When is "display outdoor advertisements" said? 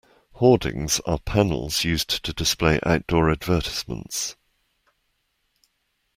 2.33-4.35